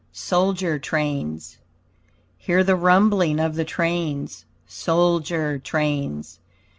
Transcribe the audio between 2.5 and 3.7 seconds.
the rumbling of the